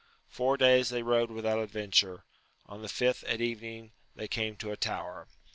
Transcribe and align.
Four 0.29 0.57
days 0.57 0.89
they 0.89 1.03
rode 1.03 1.29
without 1.29 1.59
adventure; 1.59 2.23
on 2.65 2.81
the 2.81 2.89
fifth 2.89 3.23
at 3.25 3.39
evening 3.39 3.91
they 4.15 4.27
came 4.27 4.55
to 4.55 4.71
a 4.71 4.75
tower. 4.75 5.27